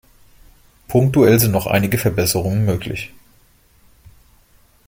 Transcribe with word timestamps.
Punktuell 0.87 1.39
sind 1.39 1.51
noch 1.51 1.67
einige 1.67 1.99
Verbesserungen 1.99 2.65
möglich. 2.65 3.13